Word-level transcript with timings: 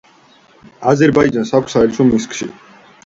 აზერბაიჯანს 0.93 1.53
აქვს 1.59 1.77
საელჩო 1.77 2.07
მინსკში. 2.09 2.49